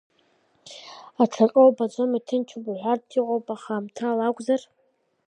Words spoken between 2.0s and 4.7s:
иҭынчуп уҳәартә иҟоуп, аха аамҭала акәзар?